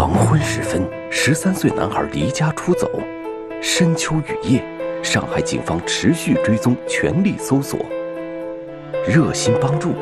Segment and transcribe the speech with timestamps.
[0.00, 2.90] 黄昏时分，十三岁男孩离家出走。
[3.60, 4.64] 深秋雨夜，
[5.02, 7.78] 上海警方持续追踪，全力搜索。
[9.06, 9.92] 热心帮助，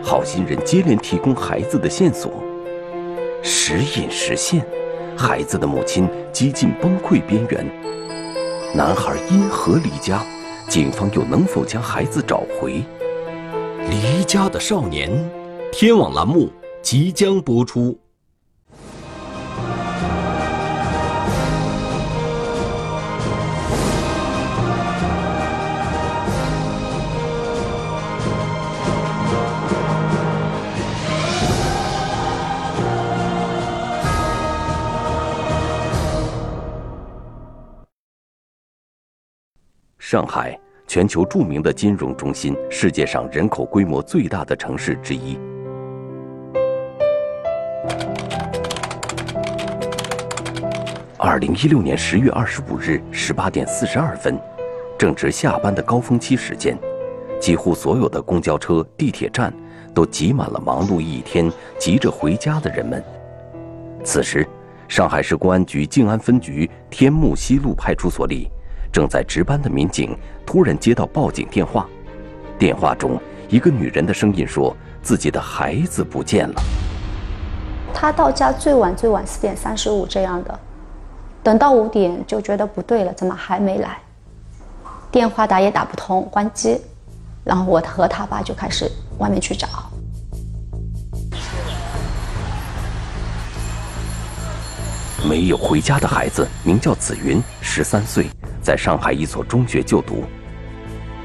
[0.00, 2.40] 好心人接连提供孩子的线索。
[3.42, 4.64] 时隐时现，
[5.16, 7.66] 孩子的母亲几近崩溃边缘。
[8.76, 10.24] 男孩因何离家？
[10.68, 12.84] 警方又能否将孩子找回？
[13.90, 15.10] 离家的少年，
[15.72, 16.48] 天网栏目
[16.80, 17.98] 即将播出。
[40.10, 45.38] 上海，全球著名的金融中心，世界上人口规模最大的城市之一。
[51.18, 54.40] 二零一六年十月二十五日十八点四十二分，
[54.98, 56.74] 正值下班的高峰期时间，
[57.38, 59.52] 几乎所有的公交车、地铁站
[59.92, 63.04] 都挤满了忙碌一天、急着回家的人们。
[64.02, 64.48] 此时，
[64.88, 68.50] 上海市公安局静安分局天目西路派出所里。
[68.92, 71.86] 正在值班的民警突然接到报警电话，
[72.58, 76.62] 电话中一个女人的声音说：“自己的孩子不见了。”
[77.94, 80.58] 她到家最晚最晚四点三十五这样的，
[81.42, 83.98] 等到五点就觉得不对了，怎么还没来？
[85.10, 86.80] 电话打也打不通，关机。
[87.44, 89.66] 然后我和他爸就开始外面去找。
[95.26, 98.26] 没有回家的孩子名叫紫云，十三岁。
[98.62, 100.24] 在上海一所中学就读，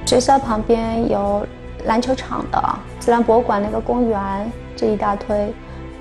[0.05, 1.45] 学校旁边有
[1.85, 5.53] 篮球场的、自然博物馆那个公园，这一大堆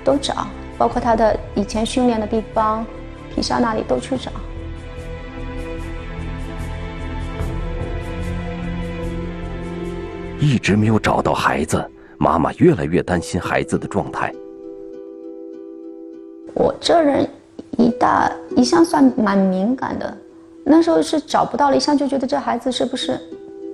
[0.05, 2.85] 都找，包括他的以前训练的地方，
[3.35, 4.31] 皮校那里都去找，
[10.39, 11.85] 一直没有找到孩子，
[12.17, 14.33] 妈妈越来越担心孩子的状态。
[16.53, 17.27] 我这人
[17.77, 20.17] 一大一向算蛮敏感的。
[20.63, 23.19] 那时候是找不到了，一下就觉得这孩子是不是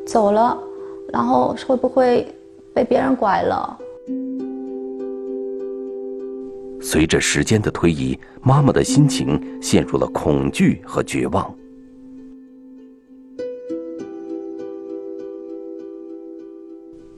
[0.08, 0.58] 走了，
[1.14, 2.28] 然后会不会
[2.74, 3.78] 被别人拐了？
[6.82, 11.54] 随着时间的推移，妈妈的心情陷入了恐惧和绝望。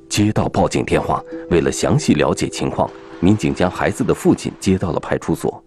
[0.09, 2.89] 接到报警电话，为了详细了解情况，
[3.21, 5.63] 民警将孩子的父亲接到了派出所。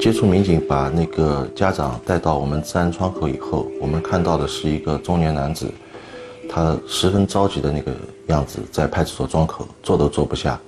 [0.00, 5.66] 接触民警把那个家长带到我们治安窗口以后，我们看到的是一个中年男子，
[6.48, 7.92] 他十分着急的那个
[8.26, 10.60] 样子，在派出所窗口坐都坐不下，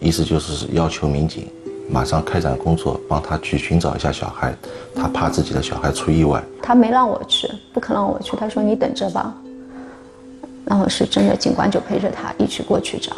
[0.00, 1.48] 意思就是要求民警
[1.88, 4.54] 马上开展工作，帮他去寻找一下小孩，
[4.94, 6.42] 他怕自己的小孩出意外。
[6.62, 9.34] 他没让我去，不肯让我去，他说你等着吧。
[10.66, 13.12] 然后是真的，警官就陪着他一起过去找。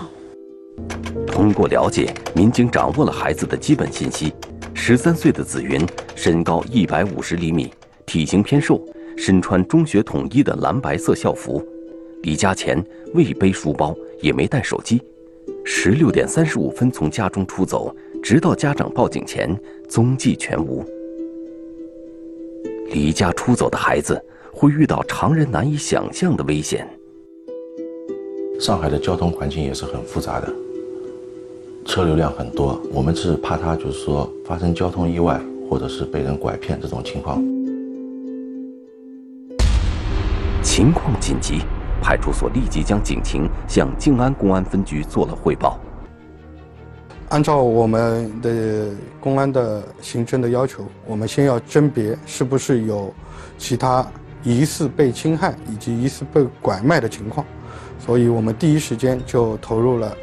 [1.27, 4.33] 通过了解，民警掌握了孩子的基本信息。
[4.79, 7.73] 十三岁的紫云，身高一百五十厘米，
[8.05, 8.81] 体型偏瘦，
[9.17, 11.67] 身穿中学统一的蓝白色校服。
[12.23, 12.81] 离家前
[13.15, 15.03] 未背书包，也没带手机。
[15.65, 17.93] 十六点三十五分从家中出走，
[18.23, 20.85] 直到家长报警前，踪迹全无。
[22.93, 24.23] 离家出走的孩子
[24.53, 26.87] 会遇到常人难以想象的危险。
[28.61, 30.55] 上海的交通环境也是很复杂的。
[31.87, 37.43] 车流量很多，我们是怕他就是说发生交通意外，或者是被人拐骗这种情况。
[40.63, 41.61] 情况紧急，
[42.03, 45.79] 派出所立即将警情向静安公安分局做了汇报。
[47.29, 48.89] 按照我们的
[49.21, 53.15] 公安的行政的要求，我们先要甄别是不是有
[53.57, 54.05] 其他
[54.43, 57.47] 疑似被侵害以及疑似被拐卖的情况，
[57.99, 60.17] 所以我们第一时间就投入了，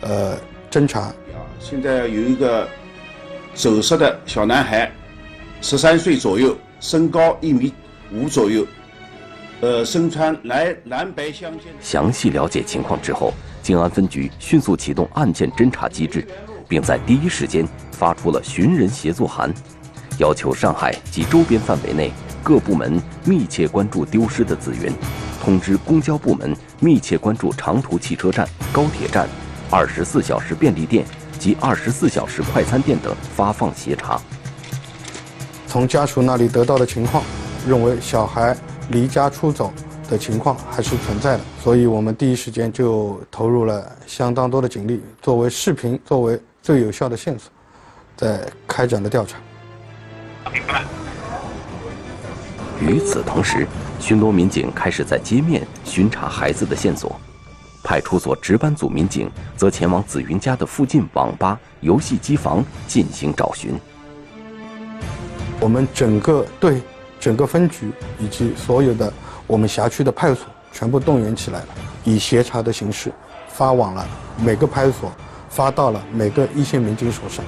[0.00, 0.36] 呃。
[0.70, 1.12] 侦查，
[1.58, 2.68] 现在有一个
[3.54, 4.90] 走失的小男孩，
[5.62, 7.72] 十三岁左右，身高一米
[8.12, 8.66] 五左右，
[9.62, 11.62] 呃，身穿蓝蓝白相间。
[11.80, 13.32] 详细了解情况之后，
[13.62, 16.26] 静安分局迅速启动案件侦查机制，
[16.68, 19.52] 并在第一时间发出了寻人协作函，
[20.18, 22.12] 要求上海及周边范围内
[22.42, 24.92] 各部门密切关注丢失的子云，
[25.42, 29.26] 通知公交部门密切关注长途汽车站、高铁站。
[29.70, 31.04] 二十四小时便利店
[31.38, 34.20] 及二十四小时快餐店等发放协查。
[35.66, 37.22] 从家属那里得到的情况，
[37.66, 38.56] 认为小孩
[38.90, 39.72] 离家出走
[40.08, 47.50] 的情况还是存在的，所以我们第一时间就投入了相当多的警力，作为视频作为最有效的线索，
[48.16, 49.36] 在开展了调查。
[52.80, 53.66] 与此同时，
[54.00, 57.20] 巡逻民警开始在街面巡查孩子的线索，
[57.82, 63.78] 派出所值班组民警则前往紫云家的附近网吧、游戏机房进行找寻。
[65.60, 66.80] 我们整个队、
[67.18, 69.12] 整个分局以及所有的
[69.46, 71.68] 我们辖区的派出所全部动员起来了，
[72.04, 73.12] 以协查的形式
[73.48, 75.12] 发往了每个派出所，
[75.48, 77.44] 发到了每个一线民警手上。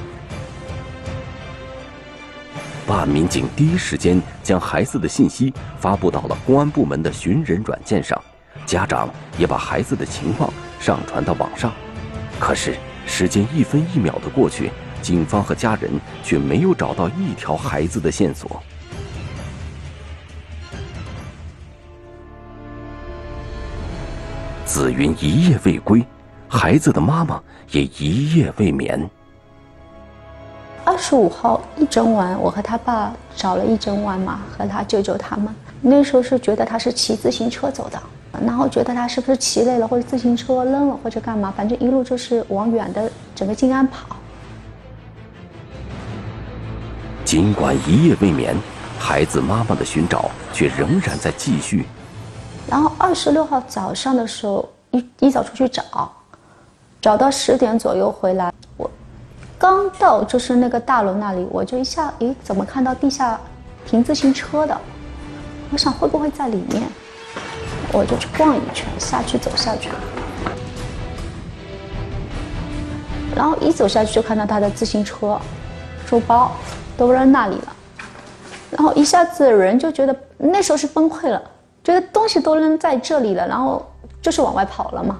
[2.87, 8.21] 办案民警第一时间将孩子的信息发布到了公安部门的寻人软件上，
[8.67, 9.09] 家长
[9.39, 11.73] 也把孩子的情况上传到网上。
[12.39, 12.77] 可是
[13.07, 14.71] 时间一分一秒的过去，
[15.03, 15.91] 警方和家人
[16.23, 18.63] 却没有找到一条孩子的线索。
[24.65, 26.07] 紫云一夜未归，
[26.49, 27.43] 孩子的妈妈
[27.73, 29.11] 也一夜未眠。
[30.85, 35.53] 二十五号一整晚，我和他爸找了一整晚嘛，和他舅舅他们。
[35.81, 38.01] 那时候是觉得他是骑自行车走的，
[38.33, 44.17] 然后觉得他是不是骑累了，或者自行车扔了，或者干嘛，反正一路就是往远的整个静安跑。
[47.25, 48.57] 尽管一夜未眠，
[48.99, 51.87] 孩子妈妈的寻找却仍然在继续。
[52.69, 56.11] 然后二十六号早上的时候，一一早出去找，
[57.01, 58.53] 找到十点左右回来。
[58.77, 58.91] 我
[59.59, 63.39] 刚到就是那个大楼那里，我就一下，咦，怎么看到地下
[63.85, 64.81] 停自行车的？
[65.71, 66.83] 我想会不会在里面？
[67.93, 69.91] 我就去逛一圈，下去走下去。
[73.35, 75.41] 然后一走下去就看到他的自行车、
[76.07, 76.53] 书包
[76.97, 77.77] 都扔那里了，
[78.71, 81.43] 然后一下子人就觉得那时候是崩溃了。
[81.83, 83.91] 觉得东西都扔在这里了，然后
[84.21, 85.19] 就是往外跑了嘛。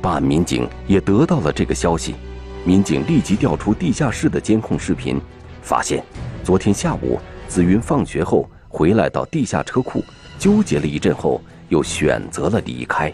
[0.00, 2.14] 办案民警也得到了这个消息，
[2.68, 5.18] 民警立即调出地下室的监控视频，
[5.62, 6.04] 发现
[6.44, 10.04] 昨天下午紫云放学后回来到地下车库，
[10.38, 13.10] 纠结了一阵后，又选择了离开。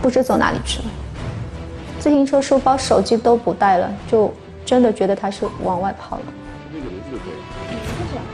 [0.00, 0.84] 不知走哪里去了。
[2.00, 4.32] 自行车、书包、手机都不带了，就
[4.64, 6.24] 真的觉得他是往外跑了。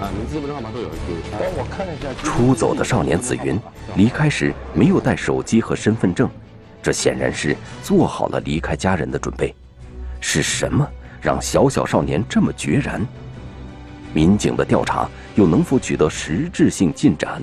[0.01, 0.91] 啊，名字、身份证号码都有，有。
[1.33, 2.09] 帮我看一下。
[2.23, 3.59] 出走的少年紫云
[3.97, 6.31] 离开时没有带手机和身份证，
[6.83, 9.55] 这显然是做好了离开家人的准备。
[10.21, 10.87] 是什么
[11.21, 13.07] 让小小少年这么决然？
[14.13, 17.41] 民警的调查又能否取得实质性进展？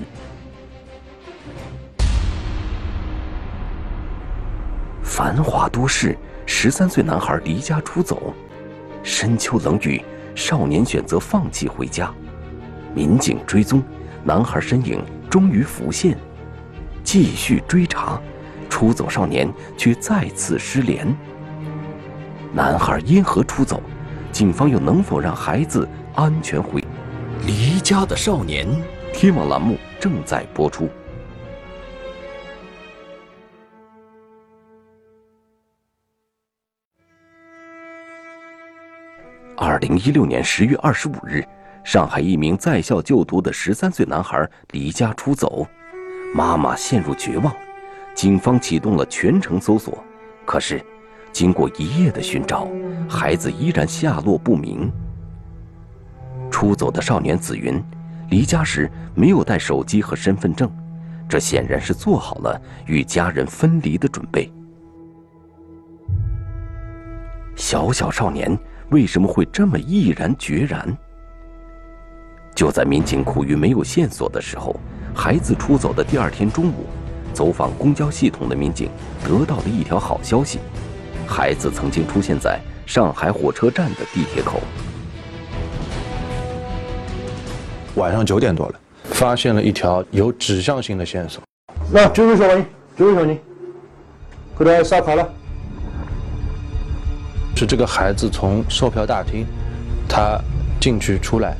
[5.02, 6.16] 繁华都市，
[6.46, 8.32] 十三岁男孩离家出走，
[9.02, 10.02] 深秋冷雨，
[10.34, 12.10] 少年选择放弃回家。
[12.94, 13.82] 民警追踪，
[14.24, 16.16] 男孩身影终于浮现，
[17.02, 18.20] 继续追查，
[18.70, 21.06] 出走少年却再次失联。
[22.54, 23.82] 男孩因何出走？
[24.32, 26.82] 警方又能否让孩子安全回？
[27.46, 28.66] 离家的少年，
[29.12, 30.88] 天网栏目正在播出。
[39.56, 41.44] 二零一六年十月二十五日，
[41.84, 45.66] 上海一名在校就读的十三岁男孩离家出走，
[46.34, 47.54] 妈妈陷入绝望，
[48.20, 50.04] 警方启动了全城搜索。
[50.44, 50.84] 可是，
[51.32, 52.68] 经过一夜的寻找，
[53.08, 54.92] 孩子依然下落不明。
[56.50, 57.82] 出走的少年紫云，
[58.28, 60.70] 离家时没有带手机和身份证，
[61.26, 64.52] 这显然是做好了与家人分离的准备。
[67.56, 68.54] 小小少年。
[68.90, 70.94] 为什么会这么毅然决然？
[72.56, 74.78] 就在民警苦于没有线索的时候，
[75.14, 76.86] 孩子出走的第二天中午，
[77.32, 78.90] 走访公交系统的民警
[79.24, 80.58] 得到了一条好消息：
[81.26, 84.60] 孩子曾经出现在上海火车站的地铁口。
[87.96, 91.42] 晚上九点多了，发现了一条有指向性的线索。
[91.92, 92.64] 那九位小王，
[92.96, 93.38] 九位小人，
[94.56, 95.28] 后头刷卡了。
[97.56, 99.44] 是这个孩子从售票大厅，
[100.08, 100.40] 他
[100.80, 101.56] 进去出来，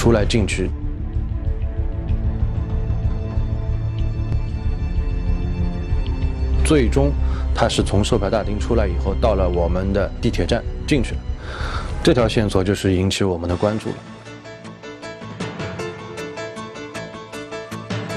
[0.00, 0.70] 出来进去，
[6.64, 7.12] 最终
[7.54, 11.20] 他是从售票大厅出来以后，到了我们的地铁站进去了。
[12.02, 13.94] 这条线索就是引起我们的关注了。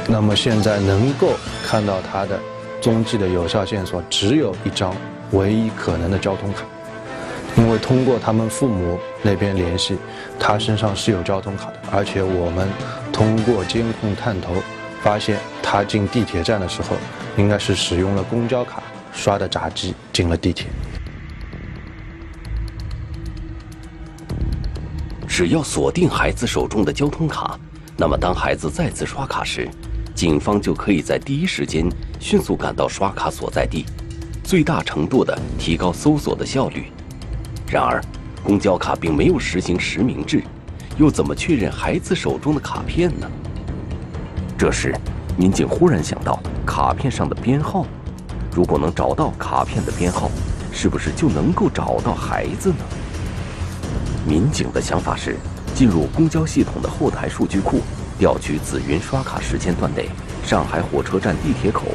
[0.08, 1.34] 那么现在能够
[1.66, 2.40] 看到他的
[2.80, 4.96] 踪迹的有效线索，只有一张
[5.32, 6.64] 唯一可能的交通卡。
[7.56, 9.96] 因为通过他们父母那边联系，
[10.46, 12.68] 他身上是有交通卡的，而且我们
[13.14, 14.54] 通过监控探头
[15.02, 16.98] 发现，他进地铁站的时候，
[17.38, 18.84] 应该是使用了公交卡
[19.14, 20.68] 刷的闸机进了地铁。
[25.26, 27.58] 只要锁定孩子手中的交通卡，
[27.96, 29.70] 那么当孩子再次刷卡时，
[30.14, 31.88] 警方就可以在第一时间
[32.20, 33.86] 迅速赶到刷卡所在地，
[34.44, 36.92] 最大程度的提高搜索的效率。
[37.66, 38.04] 然而，
[38.44, 40.44] 公交卡并没有实行实名制，
[40.98, 43.28] 又怎么确认孩子手中的卡片呢？
[44.58, 44.94] 这时，
[45.38, 47.86] 民警忽然想到卡片上的编号，
[48.54, 50.30] 如果能找到卡片的编号，
[50.72, 52.86] 是不是就能够找到孩子呢？
[54.28, 55.38] 民警的想法是，
[55.74, 57.80] 进入公交系统的后台数据库，
[58.20, 60.10] 调取紫云刷卡时间段内
[60.46, 61.86] 上海火车站地铁口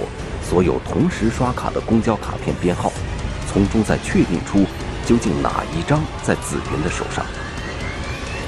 [0.43, 2.91] 所有同时刷卡的公交卡片编号，
[3.47, 4.65] 从中再确定出
[5.09, 7.25] 究竟哪一张在子云的手上。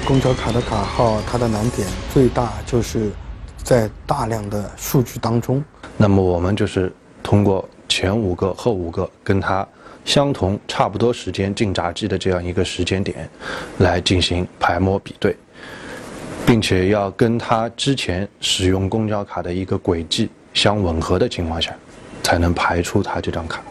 [0.05, 3.09] 公交卡的卡号，它的难点最大就是
[3.63, 5.63] 在大量的数据当中。
[5.97, 9.67] 那么我们就是通过前五个、后五个跟它。
[10.03, 13.29] 相同差不多时间进闸机的这样一个时间点，
[13.77, 15.37] 来进行排摸比对，
[16.43, 21.71] 并且要跟它之前使用公交卡的一个轨迹相吻合的情况下，
[22.23, 23.61] 才能排出他这张卡。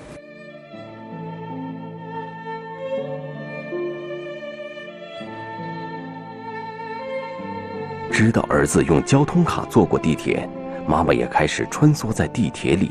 [8.22, 10.46] 知道儿子用交通卡坐过地铁，
[10.86, 12.90] 妈妈也开始穿梭在地铁里。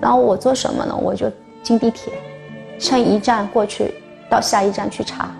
[0.00, 0.96] 然后我做什么呢？
[0.96, 1.28] 我就。
[1.64, 2.12] 进地铁，
[2.78, 3.92] 乘一站过去，
[4.30, 5.34] 到下一站去查。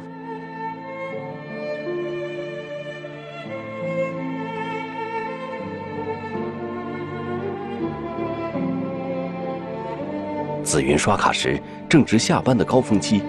[10.65, 13.23] 紫云刷卡时正值下班的高峰期，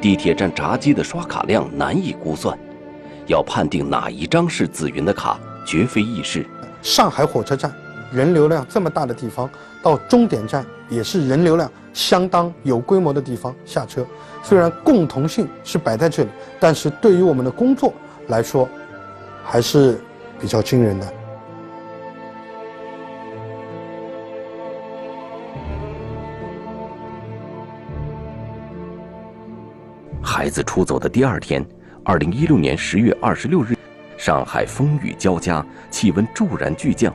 [0.00, 2.58] 地铁站闸机的刷卡量难以估算，
[3.28, 6.44] 要判定哪一张是紫云的卡绝非易事。
[6.82, 7.72] 上海火车站
[8.10, 9.48] 人流量这么大的地方，
[9.82, 11.70] 到终点站也是人流量。
[11.94, 14.06] 相当有规模的地方下车，
[14.40, 16.28] 虽然共同性是摆在这里，
[16.60, 17.92] 但是对于我们的工作
[18.28, 18.68] 来说，
[19.44, 19.98] 还是
[20.38, 21.12] 比较惊人的。
[30.22, 31.66] 孩子出走的第二天，
[32.04, 33.76] 二零一六年十月二十六日，
[34.16, 37.12] 上海风雨交加，气温骤然巨降，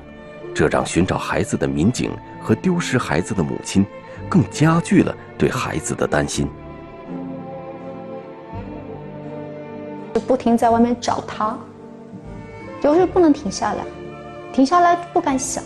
[0.54, 2.12] 这让寻找孩子的民警
[2.42, 3.86] 和丢失孩子的母亲。
[4.30, 6.48] 更加剧了对孩子的担心，
[10.14, 11.56] 就不停在外面找他，
[12.82, 13.84] 就是不能停下来，
[14.52, 15.64] 停下来不敢想。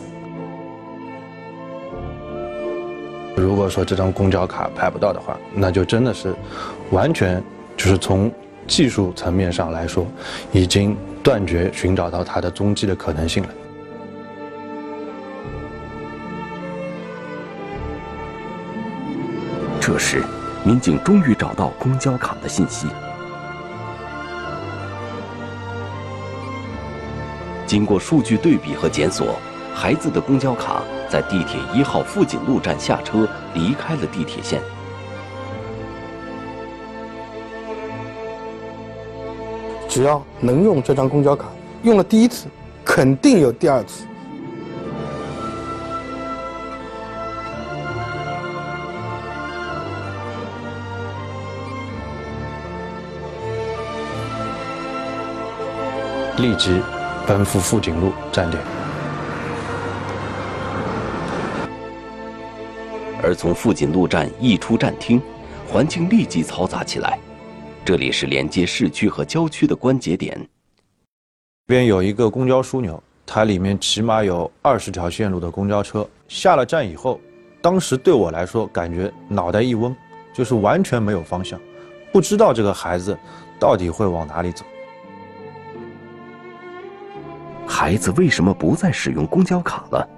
[3.38, 6.36] 如果说这张公交卡拍不到的话，那就真的是
[6.92, 7.42] 完全
[7.78, 8.30] 就是从
[8.68, 10.06] 技术层面上来说，
[10.52, 13.50] 已经断绝寻找到他的踪迹的可能性了。
[19.80, 20.22] 这时，
[20.66, 22.88] 民警终于找到公交卡的信息。
[27.66, 29.40] 经过数据对比和检索，
[29.74, 34.62] 孩子的公交卡在地铁一号富锦路站下车，离开了地铁线。
[39.98, 41.48] 只要能用这张公交卡，
[41.82, 42.46] 用了第一次，
[42.86, 44.06] 肯定有第二次。
[56.38, 56.80] 立即
[57.26, 58.62] 奔赴富锦路站点，
[63.24, 65.20] 而从富锦路站一出站厅，
[65.68, 67.18] 环境立即嘈杂起来。
[67.88, 70.38] 这里是连接市区和郊区的关节点。
[71.66, 76.06] 这边有一个公交枢纽，它里面起码有二十条线路的公交车。
[76.28, 77.18] 下了站以后，
[77.62, 79.96] 当时对我来说感觉脑袋一嗡，
[80.34, 81.58] 就是完全没有方向，
[82.12, 83.18] 不知道这个孩子
[83.58, 84.66] 到底会往哪里走。
[87.66, 90.10] 孩子为什么不再使用公交卡了？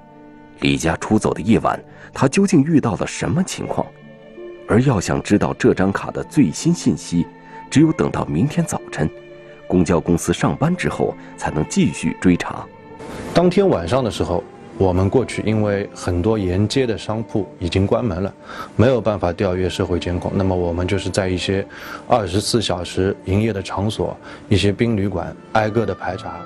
[0.61, 1.79] 离家出走的夜晚，
[2.11, 3.85] 他究竟遇到了什么情况？
[4.67, 7.27] 而要想知道这张卡的最新信息，
[7.69, 9.09] 只有等到明天早晨，
[9.67, 12.65] 公交公司上班之后才能继续追查。
[13.33, 14.43] 当天晚上的时候，
[14.77, 18.33] 我们过去，因为很多沿街的商铺已经关门了，
[18.75, 20.31] 没有办法调阅社会监控。
[20.33, 21.65] 那么我们就是在一些
[22.07, 26.39] 二十四小时营业的场所，一些宾旅馆，挨个的排查。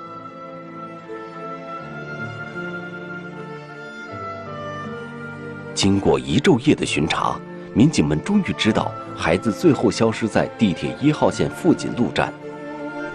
[5.74, 7.36] 经过一昼夜的巡查，
[7.72, 12.32] 民警们终于知道孩子最后消失在地铁一号线富锦路站。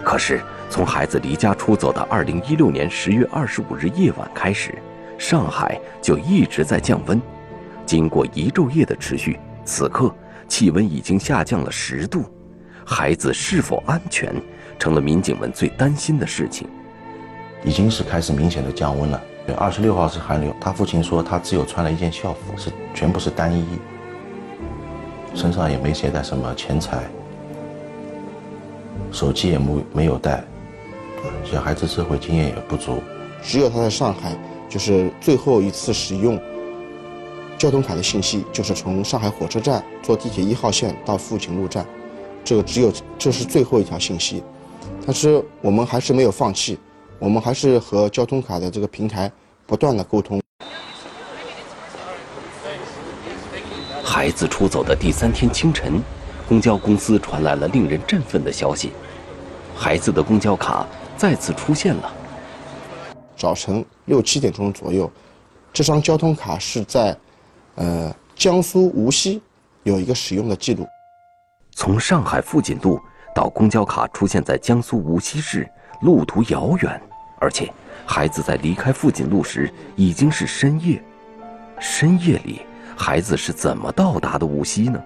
[0.02, 0.40] 可是，
[0.70, 4.74] 从孩子离家出走的二零一六年十月二十五日夜晚开始，
[5.18, 7.20] 上海就一直在降温。
[7.84, 10.14] 经过一昼夜的持续，此刻
[10.48, 12.24] 气温已经下降了十度。
[12.84, 14.34] 孩子是否安全，
[14.78, 16.66] 成了民警们最担心的事情。
[17.62, 19.20] 已经是开始明显的降温了。
[19.58, 20.54] 二十六号是寒流。
[20.60, 23.64] 他父亲说，他只有穿了一件校服，是全部是单衣，
[25.34, 27.08] 身上也没携带什么钱财，
[29.10, 30.44] 手机也没没有带。
[31.44, 33.02] 小孩子社会经验也不足，
[33.42, 34.36] 只有他在上海，
[34.68, 36.40] 就是最后一次使用
[37.58, 41.86] 交通卡的信息，就是从上海火车站坐地铁一号线到富锦路站，
[42.42, 44.42] 这个只有这是最后一条信息。
[45.04, 46.78] 但是我们还是没有放弃。
[47.18, 49.30] 我们还是和交通卡的这个平台
[49.66, 50.40] 不断的沟通。
[54.12, 56.02] 孩子出走的第三天清晨，
[56.48, 58.90] 公交公司传来了令人振奋的消息：
[59.72, 60.84] 孩子的公交卡
[61.16, 62.12] 再次出现了。
[63.36, 65.08] 早晨六七点钟左右，
[65.72, 67.16] 这张交通卡是在
[67.76, 69.40] 呃江苏无锡
[69.84, 70.84] 有一个使用的记录。
[71.70, 73.00] 从上海富锦路
[73.32, 75.70] 到公交卡出现在江苏无锡市，
[76.02, 77.00] 路途遥远。
[77.38, 77.72] 而且，
[78.04, 81.00] 孩子在离开富锦路时已经是深夜。
[81.78, 82.62] 深夜里，
[83.02, 85.02] 孩子是怎么到达的无锡呢？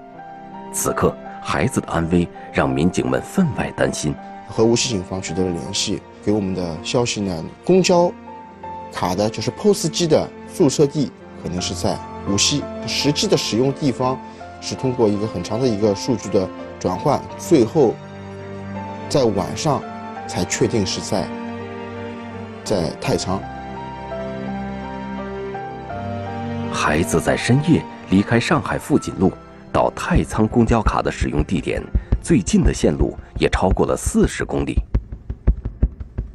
[0.72, 4.12] 此刻，孩子的安危让民警们分外担心。
[4.48, 8.10] 和无锡警方取得了联系，给我们的消息呢，公交
[8.92, 11.96] 卡的就是 POS 机的注册地可能是在
[12.28, 14.18] 无锡，实际的使用地方
[14.60, 16.48] 是通过一个很长的一个数据的
[16.80, 17.94] 转换，最后
[19.08, 19.80] 在晚上
[20.26, 21.24] 才确定是在。
[22.64, 23.40] 在太仓，
[26.86, 29.32] 孩子在深夜离开上海富锦路
[29.72, 31.82] 到太仓公交卡的使用地点，
[32.22, 34.76] 最近的线路也超过了四十公里。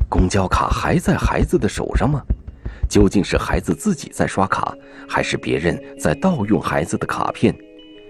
[0.10, 2.20] 公交卡还在孩子的手上吗？
[2.90, 4.76] 究竟是孩子自己在刷卡，
[5.08, 7.56] 还是别人在盗用孩子的卡片？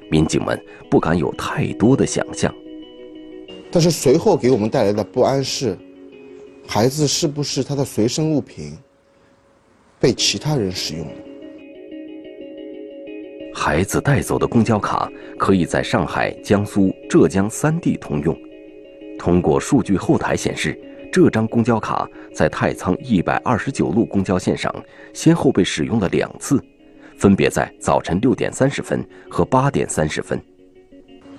[0.09, 0.57] 民警们
[0.89, 2.55] 不敢有太多的想象。
[3.69, 5.77] 但是随后给我们带来的不安是。
[6.65, 8.77] 孩子是不是他的随身物品
[9.99, 11.05] 被其他人使用？
[13.61, 18.33] 孩子带走的公交卡可以在上海、江苏、浙江三地通用。
[19.19, 20.79] 通过数据后台显示，
[21.11, 24.73] 这张公交卡在太仓一百二十九路公交线上
[25.13, 26.63] 先后被使用了两次，
[27.17, 30.41] 分别在早晨六点三十分和八点三十分。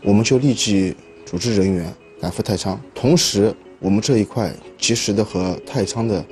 [0.03, 3.51] 我们就立即组织人员赶赴太仓，同时。
[3.79, 6.23] 我们这一块及时的和太仓的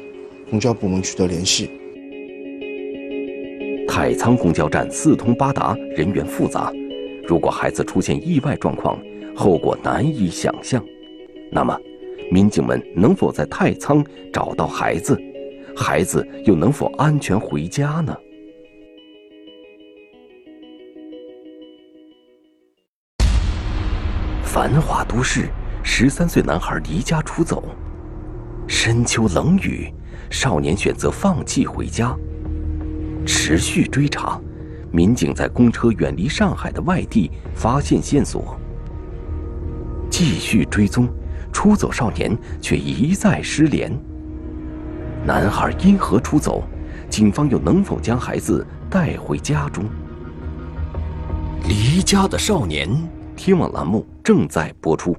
[0.51, 1.71] 公交部门取得联系。
[4.01, 6.73] 太仓公交站四通八达，人员复杂，
[7.27, 8.97] 如果孩子出现意外状况，
[9.35, 10.81] 后果难以想象。
[11.51, 11.77] 那么，
[12.31, 15.21] 民警们能否在太仓找到孩子？
[15.77, 18.17] 孩子又能否安全回家呢？
[24.45, 25.49] 繁华都市。
[25.83, 27.65] 十三岁男孩离家出走，
[28.69, 29.93] 深秋冷雨，
[30.31, 32.17] 少年选择放弃回家。
[33.29, 34.41] 持续追查，
[34.91, 38.59] 民警在公车远离上海的外地发现线索。
[40.11, 41.07] 继续追踪，
[41.53, 43.93] 出走少年却一再失联。
[45.27, 46.65] 男孩因何出走？
[47.11, 49.85] 警方又能否将孩子带回家中？
[51.69, 52.89] 离家的少年，
[53.37, 55.15] 天网栏目正在播出。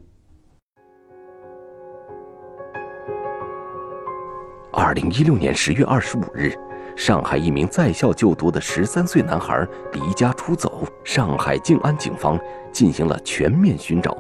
[4.74, 6.54] 二零一六年十月二十五日，
[7.00, 10.84] 上海一名在校就读的十三岁男孩离家出走。
[11.06, 12.38] 上海静安警方
[12.74, 14.18] 进行了全面寻找，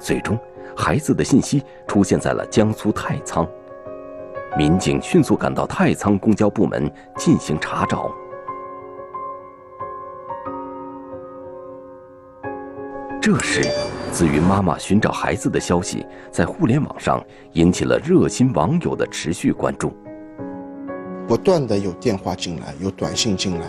[0.00, 0.36] 最终，
[0.76, 3.48] 孩子的信息出现在了江苏太仓。
[4.58, 8.10] 民警迅速赶到太仓公交部门进行查找。
[13.22, 13.62] 这时，
[14.10, 19.96] 子云妈妈寻找孩子的消息在互联网上引起了热心网友的持续关注。
[21.26, 23.66] 不断的有电话进来，有短信进来。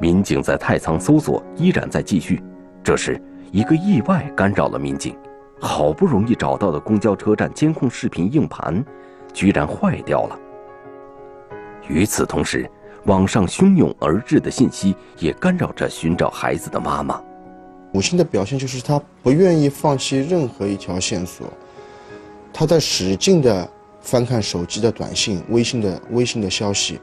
[0.00, 2.42] 民警在太仓搜索依然在继续。
[2.82, 5.16] 这时，一个意外干扰了民警。
[5.60, 8.84] 好不容易找到的公交车站监控视频硬盘，
[9.32, 10.38] 居然坏掉了。
[11.88, 12.68] 与此同时，
[13.06, 17.22] 网上汹涌而至的信息也干扰着寻找孩子的妈妈。
[17.92, 21.46] 母亲的表现就是她不愿意放弃任何一条线索，
[22.52, 23.66] 她在使劲的
[24.04, 27.00] 翻看手机的短信、微信的微信的消息。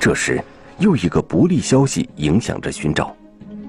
[0.00, 0.42] 这时，
[0.78, 3.16] 又一个不利消息影响着寻找。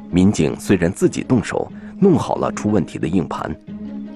[0.10, 3.56] 民警虽然自己动手弄好了出问题的硬盘，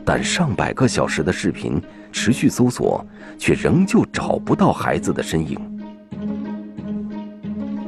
[0.04, 1.80] 但上百个小时的视频
[2.12, 3.06] 持续搜索，
[3.38, 5.60] 却仍旧找不到孩子的身影。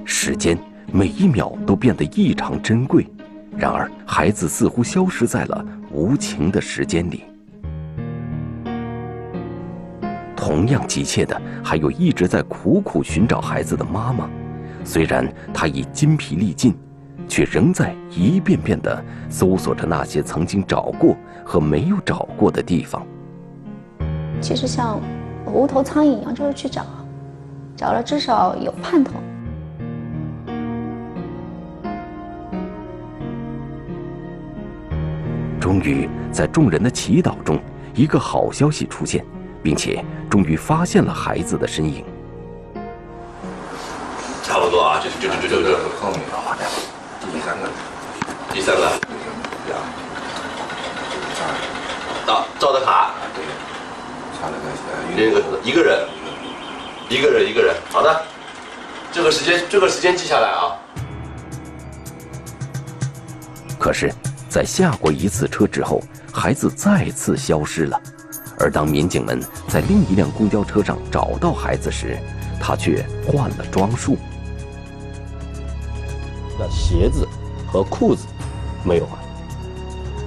[0.06, 0.56] 时间
[0.92, 3.08] 每一秒都变得异常珍贵，
[3.58, 7.24] 然而孩子似乎消失在了无情的时间里。
[10.50, 14.28] 同样急切的，还有一直在苦苦寻找孩子的妈妈。
[14.84, 16.76] 虽然她已筋疲力尽，
[17.28, 23.06] 却仍在一遍遍的搜索着那些曾经找过和没有找过的地方。
[24.42, 25.00] 其实像
[25.46, 26.84] 无头苍蝇一样，就是去找，
[27.76, 29.14] 找了至少有盼头。
[35.60, 37.60] 终于，在众人的祈祷中，
[37.94, 39.24] 一个好消息出现，
[39.62, 42.06] 并且终于发现了孩子的身影。
[44.44, 46.58] 差不多啊，就就就就就后面啊，
[47.32, 47.70] 第三个，
[48.52, 48.90] 第三个，
[52.26, 53.44] 到赵德卡，对，
[54.40, 54.66] 差了个
[55.16, 56.08] 一个一个人，
[57.10, 58.24] 一个人一个人，好的，
[59.12, 60.76] 这个时间这个时间记下来啊。
[63.80, 64.12] 可是，
[64.50, 66.02] 在下过一次车之后，
[66.34, 68.02] 孩子再次消失了。
[68.60, 72.20] 而当民警们在另一辆公交车上找到孩子时，
[72.60, 74.18] 他却换了装束。
[76.60, 77.26] 那鞋子
[77.72, 78.28] 和裤子
[78.84, 79.18] 没有换，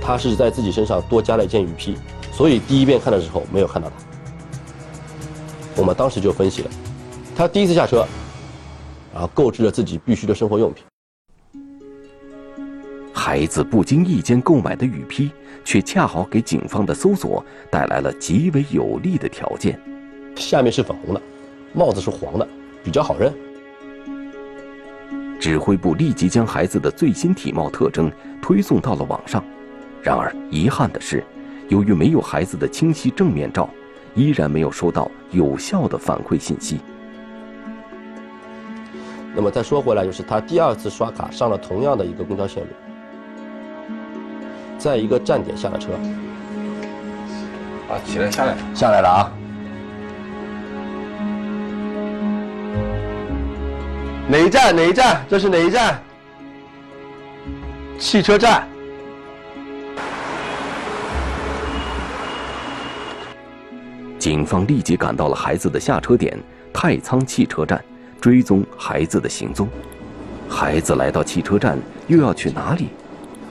[0.01, 1.97] 他是在自己身上多加了一件雨披，
[2.33, 3.95] 所以第一遍看的时候没有看到他。
[5.77, 6.71] 我们当时就分析了，
[7.37, 8.07] 他第一次下车，
[9.13, 10.83] 然后购置了自己必须的生活用品。
[13.25, 15.31] 孩子不经意间购买的雨披，
[15.65, 19.79] 却恰好给警方的搜索带来了极为有利的条件。
[20.35, 21.23] 下面是粉红的，
[21.73, 22.49] 帽子是黄的，
[22.83, 23.33] 比较好认。
[25.39, 28.11] 指挥部立即将孩子的最新体貌特征
[28.43, 29.41] 推送到了网上。
[30.03, 31.23] 然而，遗憾的是，
[31.69, 33.71] 由于没有孩子的清晰正面照，
[34.17, 36.81] 依然没有收到有效的反馈信息。
[39.33, 42.71] 那么再说回来，就是他第二次刷卡上了同样的一个公交线路。
[44.83, 45.93] 在一个站点下了车，
[47.89, 49.31] 啊，起来下来，下来了啊！
[54.29, 54.75] 哪一站？
[54.75, 55.25] 哪一站？
[55.29, 56.03] 这是哪一站？
[57.97, 58.67] 汽车站。
[64.19, 66.37] 警方立即赶到了孩子的下车点
[66.73, 67.81] 太仓汽车站，
[68.21, 69.69] 追踪孩子的行踪。
[70.49, 72.89] 孩子来到汽车站，又要去哪里？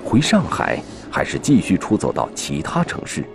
[0.03, 0.83] 回上海？
[1.11, 3.25] 还是继续出走到其他城市。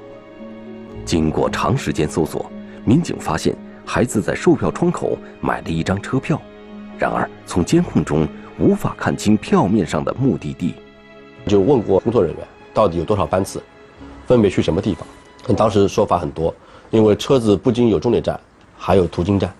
[1.05, 2.51] 经过长时间搜索，
[2.85, 6.41] 民警发现孩子在售票窗口买了一张车票，
[6.99, 8.27] 然而从监控中
[8.59, 10.75] 无法看清票面上的目的地。
[11.47, 13.63] 就问过工作人员，到底有多少班次，
[14.27, 15.07] 分别去什么地方？
[15.55, 16.53] 当时说法很多，
[16.91, 18.41] 因为车子不仅有终点站，
[18.77, 19.55] 还有途经站，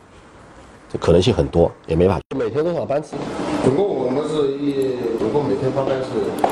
[0.91, 2.19] 这可能性很多，也没法。
[2.37, 3.15] 每天多少班次？
[3.63, 6.09] 总共我们是一，总共每天发班是，
[6.43, 6.46] 呃。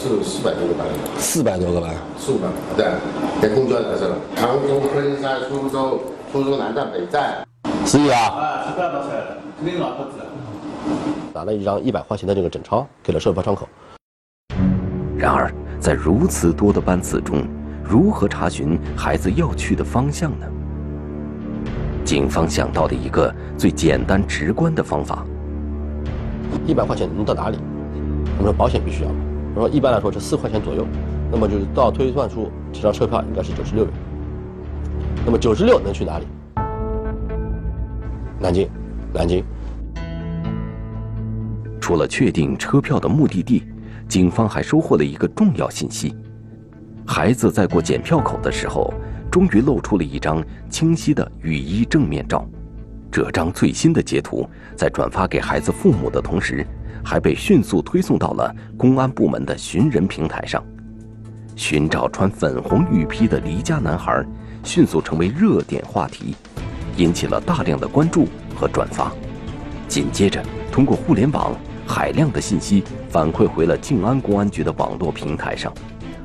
[0.00, 0.86] 四四百多个班，
[1.18, 2.86] 四百多个班，四五班，对，
[3.42, 4.16] 在公交也是了。
[4.34, 6.00] 杭州、昆山、苏州、
[6.32, 7.46] 苏州南站、北站。
[7.84, 10.24] 司机啊，啊，是不要拿出来的，肯定拿不出来。
[11.34, 13.68] 拿了一张一百块钱的这个整钞给了售票窗口。
[15.18, 17.46] 然而，在如此多的班次中，
[17.84, 20.46] 如何查询孩子要去的方向呢？
[22.06, 25.26] 警方想到的一个最简单直观的方法：
[26.64, 27.58] 一百块钱能到哪里？
[28.38, 29.10] 我们说保险必须要。
[29.54, 30.86] 我说一般来说是四块钱左右，
[31.30, 33.92] 那么就是到推算出这张车票应该是九十六元。
[35.24, 36.26] 那么九十六能去哪里？
[38.38, 38.68] 南京，
[39.12, 39.44] 南京。
[41.80, 43.64] 除了确定车票的目的地，
[44.08, 46.14] 警方还收获了一个重要信息：
[47.04, 48.94] 孩子在过检票口的时候，
[49.30, 52.46] 终于露出了一张清晰的雨衣正面照。
[53.10, 56.64] 这张最新的截图在转发给孩子父母的同时。
[57.04, 60.62] 还被迅速推送到了公安部门的寻人平台上，
[61.56, 64.24] 寻找穿粉红雨披的离家男孩，
[64.64, 66.34] 迅速成为热点话题，
[66.96, 69.12] 引起了大量的关注和转发。
[69.88, 71.52] 紧接着，通过互联网，
[71.86, 75.72] 海量的信息反馈回了静安公安局的网络平台上，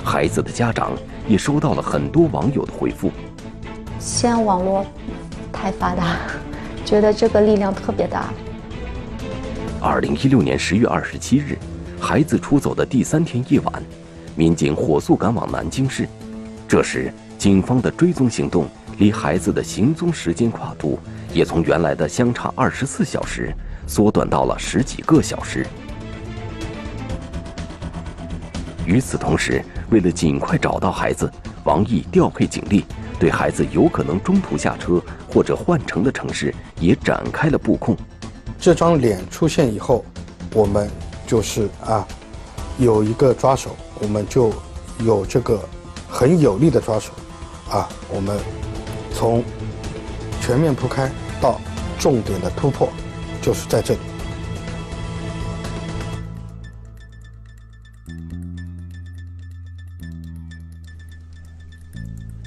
[0.03, 0.91] 孩子的家长
[1.27, 3.11] 也收到了很多网友的回复。
[3.97, 4.85] 西安网络
[5.51, 6.17] 太发达，
[6.85, 8.31] 觉得这个力量特别大。
[9.81, 11.57] 二零一六年十月二十七日，
[11.99, 13.83] 孩子出走的第三天夜晚，
[14.35, 16.07] 民警火速赶往南京市。
[16.67, 20.97] 这时，警方的追踪行动离孩子的行踪时间跨度
[21.31, 23.53] 也从原来的相差二十四小时，
[23.85, 25.65] 缩短到了十几个小时。
[28.85, 31.31] 与此同时，为了尽快找到孩子，
[31.63, 32.85] 王毅调配警力，
[33.19, 37.95] 对孩子有可能中途下车或者换乘的城市也展开了布控。
[38.59, 40.03] 这张脸出现以后，
[40.53, 40.89] 我们
[41.27, 42.07] 就是啊，
[42.79, 44.51] 有一个抓手，我们就
[44.99, 45.59] 有这个
[46.09, 47.11] 很有力的抓手，
[47.69, 48.39] 啊，我们
[49.13, 49.43] 从
[50.41, 51.59] 全面铺开到
[51.99, 52.89] 重点的突破，
[53.41, 53.99] 就是在这里。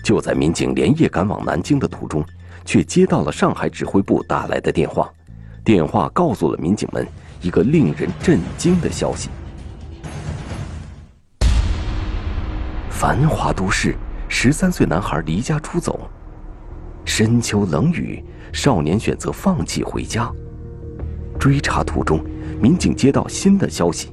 [0.02, 2.24] 就在民警连夜赶往南京的途中，
[2.64, 5.12] 却接到了上海指挥部打来的电话。
[5.68, 7.06] 电话告诉了民警们
[7.42, 9.28] 一个令人震惊的消息：
[12.88, 13.94] 繁华都市，
[14.30, 16.08] 十三岁男孩离家出走。
[17.04, 20.32] 深秋冷雨，少年选择放弃回家。
[21.38, 22.24] 追查途中，
[22.58, 24.10] 民警接到新的消息：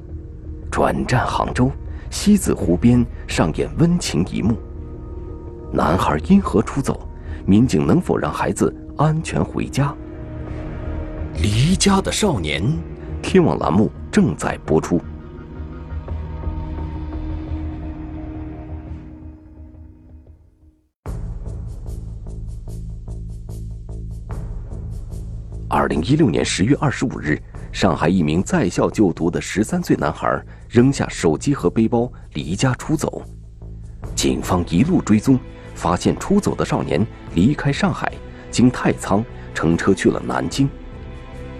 [0.70, 1.72] 转战杭州
[2.10, 4.58] 西子湖边上演温情一幕。
[5.72, 7.08] 男孩因何出走？
[7.46, 9.94] 民警能否让孩子安全回家？
[11.38, 12.62] 离家的少年，
[13.22, 15.00] 天网栏目正在播出。
[25.68, 27.38] 二零一六年十月二十五日，
[27.70, 33.22] 上海一名在校就读的十三岁男孩扔下手机和背包离家出走，
[34.14, 35.38] 警方一路追踪。
[35.74, 38.10] 发现出走的少年离开上海，
[38.50, 39.22] 经太仓
[39.52, 40.66] 乘车去了南京。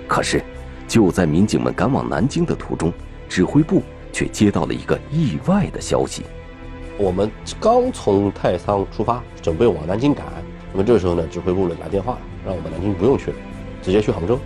[0.09, 0.43] 可是，
[0.87, 2.93] 就在民警们赶往南京的途中，
[3.29, 6.25] 指挥部却接到了一个意外的消息。
[6.99, 10.25] 我们刚从太仓出发，准备往南京赶。
[10.73, 13.37] 那么这时候呢，指挥部呢来电话，让我们南京不用去了，
[13.83, 14.39] 直接去杭州。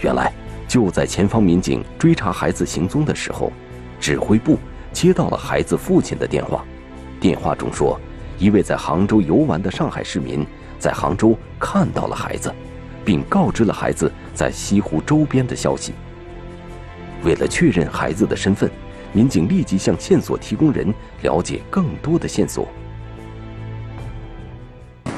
[0.00, 0.32] 原来，
[0.66, 3.52] 就在前方民警追查孩子行踪的时候，
[4.00, 4.58] 指挥部
[4.92, 6.64] 接到了孩子父亲的电话。
[7.20, 7.98] 电话中说，
[8.38, 10.46] 一位在杭州游玩的上海市民
[10.78, 12.52] 在杭州看到了孩子，
[13.06, 15.94] 并告知了孩子在西湖周边的消息。
[17.22, 18.68] 为了确认孩子的身份，
[19.12, 20.92] 民警立即向线索提供人
[21.22, 22.68] 了解更多的线索。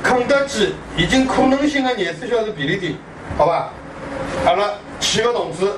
[0.03, 2.94] 肯德基已经可能性的廿四小时便利店，
[3.37, 3.70] 好吧？
[4.44, 4.70] 阿拉
[5.01, 5.72] 七个同志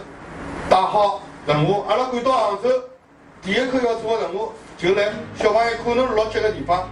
[0.68, 2.68] 打好任务，阿拉赶到杭州，
[3.40, 4.50] 第一个要做的任务。
[4.76, 6.88] 就来小朋友可能落脚的地方，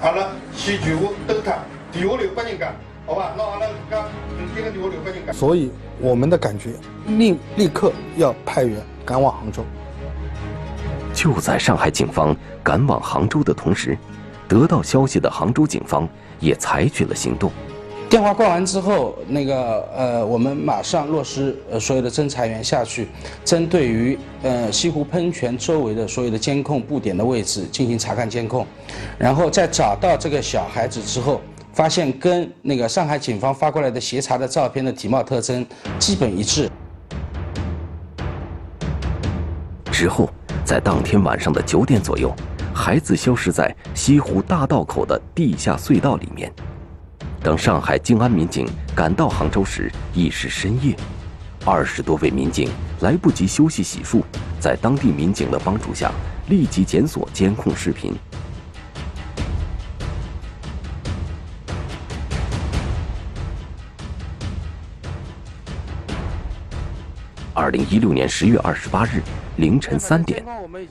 [0.00, 1.58] 阿拉先全部兜他，
[1.92, 2.72] 电话留给人家，
[3.04, 3.34] 好吧？
[3.36, 4.04] 那阿拉人家
[4.38, 5.32] 明天的电话留给人家。
[5.32, 6.70] 所以我们的感觉，
[7.06, 9.62] 立立刻要派员赶往杭州。
[11.12, 13.98] 就在上海警方赶往杭州的同时，
[14.48, 17.50] 得到消息的杭州警方也采取了行动。
[18.08, 23.08] 电话挂完之后，那个呃，我们马上落实呃所有的侦查员下去，
[23.42, 28.66] 针对于呃西湖喷泉周围的所有的监控布点的位置进行查看监控，
[29.18, 31.40] 然后在找到这个小孩子之后，
[31.72, 35.64] 发现跟那个上海警方发过来的协查的照片的体貌特征
[35.98, 36.70] 基本一致。
[39.90, 40.28] 之后，
[40.64, 42.34] 在当天晚上的九点左右，
[42.74, 46.52] 孩子消失在西湖大道口的地下隧道里面。
[47.42, 50.94] 等上海静安民警赶到杭州时，已是深夜。
[51.64, 52.68] 二十多位民警
[53.00, 54.22] 来不及休息洗漱，
[54.58, 56.10] 在当地民警的帮助下，
[56.48, 58.12] 立即检索监控视频。
[67.62, 69.22] 二零一六年十月二十八日
[69.54, 70.44] 凌晨三点，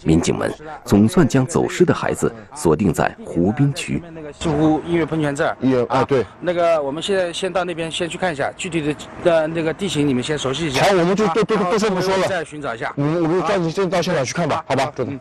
[0.03, 0.49] 民警们
[0.85, 4.01] 总算将走失的孩子锁定在湖滨区。
[4.39, 5.57] 西湖音乐喷泉这儿。
[5.59, 6.25] 音乐啊，对。
[6.39, 10.81] 那个，我们现在先到那边先去看一下具体的的那个地形，你们先熟悉一下。
[10.85, 12.25] 好，我们就都都都说不说了。
[12.25, 12.93] 再寻找一下。
[12.95, 14.93] 我们我们抓紧先到现场去看吧，好吧？
[14.99, 15.19] 嗯。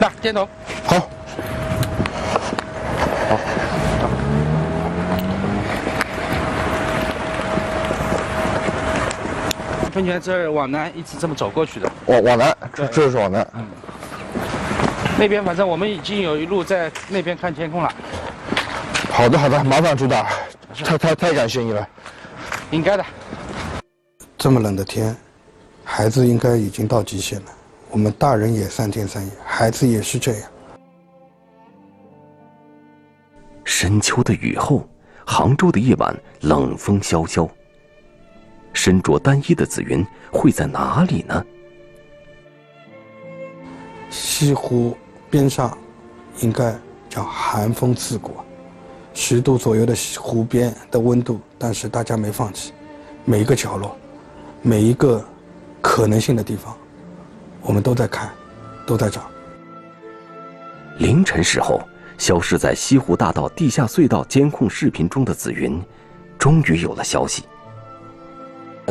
[0.00, 0.48] 那电筒。
[0.86, 1.08] 好。
[9.94, 13.46] 喷泉这儿往南一直这么走过去的，往往南，这这是往南。
[13.54, 13.64] 嗯。
[15.16, 17.94] 那边反正我们已经有一路在那边看监控了。
[19.08, 20.28] 好的好的，麻烦朱大，
[20.84, 21.88] 太太太感谢你了。
[22.72, 23.04] 应该的。
[24.36, 25.14] 这么冷的天，
[25.84, 27.46] 孩子应该已经到极限了。
[27.88, 30.50] 我们大人也三天三夜，孩子也是这样。
[33.62, 34.88] 深秋的雨后，
[35.24, 37.48] 杭州的夜晚冷风萧萧。
[38.74, 41.42] 身着单衣的紫云会在哪里呢？
[44.10, 44.94] 西湖
[45.30, 45.76] 边上，
[46.40, 46.76] 应该
[47.08, 48.32] 叫寒风刺骨，
[49.14, 52.72] 十度左右的湖边的温度，但是大家没放弃，
[53.24, 53.96] 每一个角落，
[54.60, 55.24] 每一个
[55.80, 56.76] 可能性的地方，
[57.62, 58.30] 我们都在看，
[58.86, 59.22] 都在找。
[60.98, 61.80] 凌晨时候，
[62.18, 65.82] 消失在西湖大道地下隧道监控视频中的紫云，
[66.38, 67.44] 终于有了消息。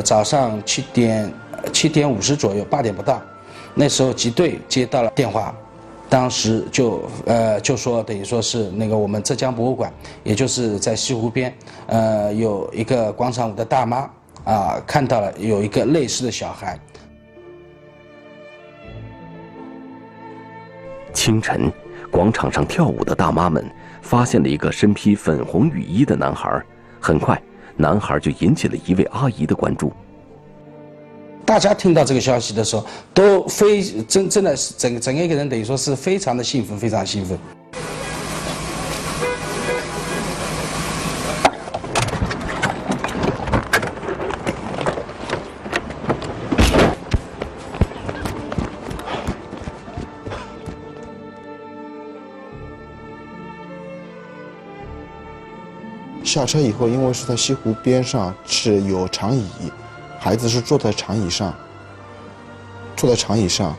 [0.02, 1.34] 早上七点
[1.72, 3.22] 七点五十左右，八点不到，
[3.74, 5.54] 那时候集队接到了电话，
[6.10, 11.54] 当时就呃就说等于说是那个我们浙江博物馆，也就是在西湖边，
[11.88, 14.10] 呃有一个广场舞的大妈
[14.46, 16.80] 啊看到了有一个类似的小孩。
[21.14, 21.72] 清晨，
[22.12, 23.64] 广场上跳舞的大妈们
[24.02, 26.62] 发现了一个身披粉红雨衣的男孩，
[27.00, 27.40] 很快。
[27.76, 29.92] 男孩就引起了一位阿姨的关注。
[31.46, 37.38] 大家听到这个消息的时候，都非真真的整整个一个人等于说是非常的兴奋，非常兴奋。
[56.34, 59.48] 下车以后，因为是在西湖边上，是有长椅，
[60.20, 61.54] 孩子是坐在长椅上，
[62.96, 63.76] 坐在长椅上，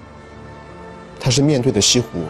[1.19, 2.27] 他是面对着西湖，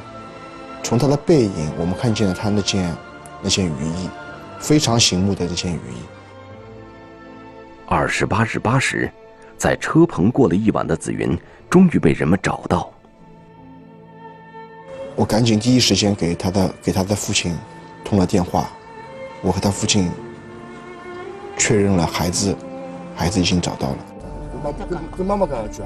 [0.83, 2.97] 从他的背影，我们看见了他那件
[3.43, 4.09] 那件雨衣，
[4.59, 5.99] 非常醒目的那件雨衣。
[7.85, 9.13] 二十八日八时，
[9.59, 12.91] 在车棚过了一晚的紫云，终于被人们找到。
[15.17, 17.55] 我赶紧第一时间给他的给他的父亲
[18.03, 18.71] 通了电话。
[19.45, 20.11] 我和他父亲
[21.55, 22.57] 确认了孩子，
[23.15, 23.97] 孩子已经找到了。
[24.89, 25.83] 跟跟妈妈讲一句，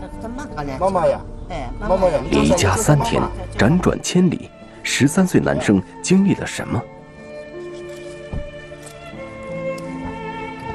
[0.78, 1.20] 妈妈呀，
[1.80, 2.20] 妈妈呀！
[2.30, 3.20] 离家三天，
[3.58, 4.48] 辗转千里，
[4.84, 6.80] 十三岁男生经历了什么？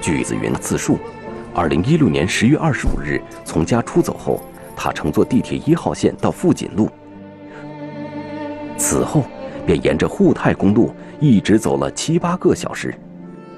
[0.02, 1.00] 据子云自述，
[1.56, 4.42] 二零一六年十月二十五日从家出走后，
[4.76, 6.90] 他乘坐地铁一号线到富锦路，
[8.78, 9.24] 此后
[9.66, 10.94] 便沿着沪太公路。
[11.20, 12.94] 一直走了七八个小时，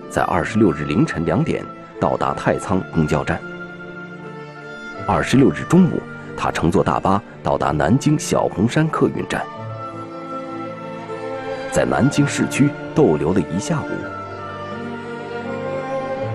[0.08, 1.64] 在二十六日凌晨两点
[2.00, 3.40] 到达太仓公交站。
[5.08, 6.00] 二十六日中午，
[6.38, 9.44] 他乘坐大巴到达南京小红山客运站，
[11.72, 13.90] 在南京市区逗留了一下午。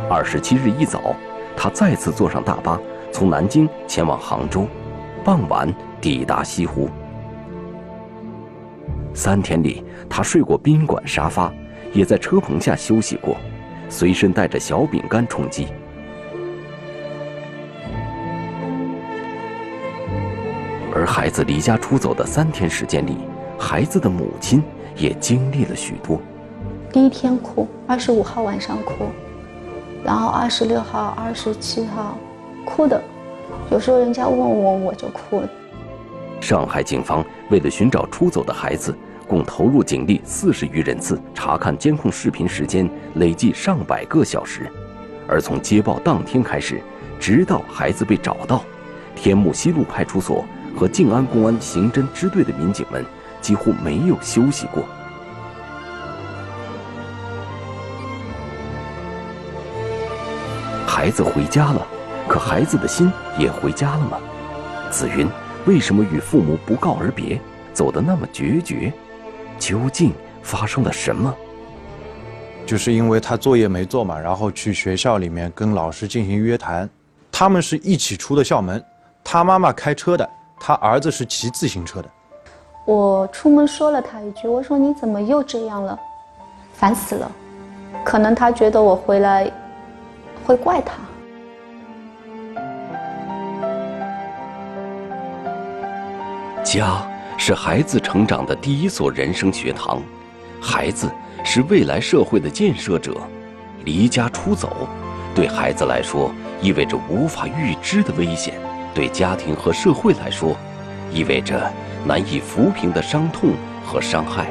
[0.08, 1.14] 二十七日一早，
[1.56, 2.76] 他再次坐上大巴，
[3.12, 4.66] 从南京前往杭州，
[5.22, 6.90] 傍晚抵达西湖。
[9.12, 11.52] 三天里，他睡过宾馆沙发，
[11.92, 13.36] 也在车棚下休息过，
[13.88, 15.66] 随身带着小饼干充饥。
[20.94, 23.16] 而孩子离家出走的三天时间里，
[23.58, 24.62] 孩子的母亲
[24.96, 26.20] 也经历了许多。
[26.92, 29.06] 第一天哭，二十五号晚上哭，
[30.04, 32.16] 然后二十六号、二十七号，
[32.64, 33.00] 哭的，
[33.70, 35.42] 有时候人家问我，我就哭。
[36.50, 38.92] 上海警方为了寻找出走的孩子，
[39.24, 44.68] 共投入警力四十余人次查看监控视频时间累计上百个小时，
[45.28, 46.82] 而从接报当天开始，
[47.20, 48.64] 直到孩子被找到，
[49.14, 50.44] 天目西路派出所
[50.76, 53.06] 和静安公安刑侦支队的民警们
[53.40, 54.82] 几乎没有休息过。
[60.84, 61.86] 孩子回家了，
[62.26, 63.08] 可孩子的心
[63.38, 64.18] 也回家了吗？
[64.90, 65.28] 紫云。
[65.66, 67.40] 为什么与父母不告而别，
[67.72, 68.92] 走得那么决绝？
[69.58, 71.34] 究竟发生了什么？
[72.66, 76.88] 就是因为他作业没做嘛，然后去学校里面跟老师进行约谈。
[77.32, 78.82] 他们是一起出的校门，
[79.22, 82.08] 他妈妈开车的，他儿子是骑自行车的。
[82.86, 85.98] 我出门说了他一句，我说你怎么又这样了？
[86.74, 87.30] 烦死了。
[88.04, 89.50] 可能他觉得我回来
[90.46, 90.94] 会怪他。
[96.64, 97.02] 家
[97.38, 100.02] 是孩子成长的第一所人生学堂，
[100.60, 101.10] 孩子
[101.44, 103.16] 是未来社会的建设者。
[103.84, 104.86] 离家出走，
[105.34, 106.30] 对孩子来说
[106.60, 108.52] 意味着无法预知的危险；
[108.94, 110.54] 对家庭和社会来说，
[111.10, 111.72] 意味着
[112.04, 113.52] 难以抚平的伤痛
[113.84, 114.46] 和伤害。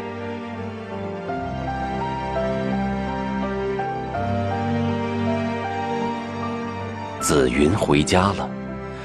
[7.21, 8.49] 紫云回家了。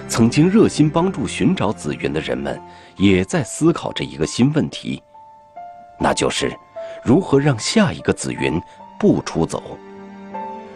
[0.09, 2.61] 曾经热心帮助寻找紫云的人们，
[2.97, 5.03] 也在思考着一个新问题，
[5.99, 6.55] 那就是
[7.03, 8.61] 如何让下一个紫云
[8.99, 9.77] 不出走？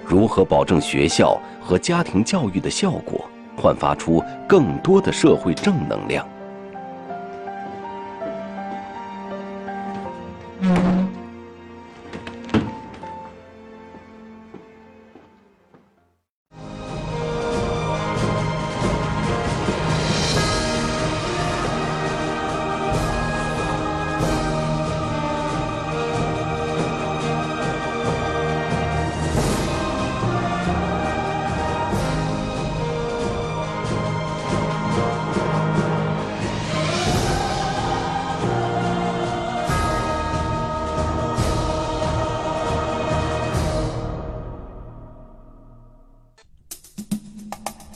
[0.05, 6.26] 如何保证学校和家庭教育的效果，焕发出更多的社会正能量？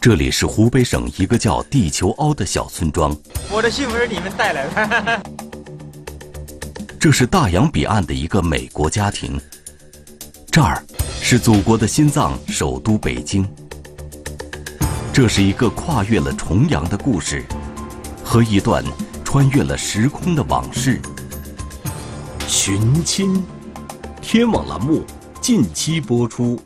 [0.03, 3.17] 这里是湖北省一个叫地球凹的小村庄。
[3.53, 5.23] 我的幸福是你们带来的。
[6.99, 9.41] 这是大洋彼岸的一个美国家庭。
[10.51, 10.83] 这儿
[11.21, 13.49] 是祖国的心脏，首都北京。
[15.13, 17.45] 这是一个跨越了重洋的故事，
[18.25, 18.85] 和一段
[19.23, 21.01] 穿越了时空的往事。
[22.49, 23.41] 寻亲，
[24.21, 25.05] 天网栏目
[25.41, 26.61] 近期播出。